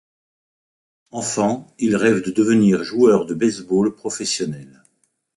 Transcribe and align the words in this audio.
Enfant, 1.11 1.67
il 1.77 1.95
rêve 1.95 2.25
de 2.25 2.31
devenir 2.31 2.83
joueur 2.83 3.27
de 3.27 3.35
baseball 3.35 3.93
professionnel. 3.93 4.81